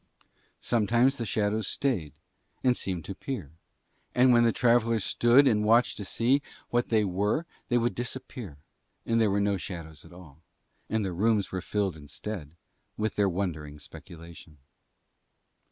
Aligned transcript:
Sometimes 0.61 1.19
the 1.19 1.27
shadows 1.27 1.67
stayed 1.67 2.13
and 2.63 2.75
seemed 2.75 3.05
to 3.05 3.13
peer; 3.13 3.51
and 4.15 4.33
when 4.33 4.43
the 4.43 4.51
travellers 4.51 5.03
stood 5.03 5.47
and 5.47 5.63
watched 5.63 5.95
to 5.97 6.05
see 6.05 6.41
what 6.71 6.89
they 6.89 7.03
were 7.05 7.45
they 7.69 7.77
would 7.77 7.93
disappear 7.93 8.57
and 9.05 9.21
there 9.21 9.29
were 9.29 9.39
no 9.39 9.57
shadows 9.57 10.03
at 10.03 10.11
all, 10.11 10.41
and 10.89 11.05
the 11.05 11.13
rooms 11.13 11.51
were 11.51 11.61
filled 11.61 11.95
instead 11.95 12.55
with 12.97 13.13
their 13.15 13.29
wondering 13.29 13.77
speculation. 13.77 14.57